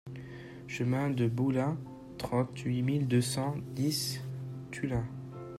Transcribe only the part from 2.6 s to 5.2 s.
mille deux cent dix Tullins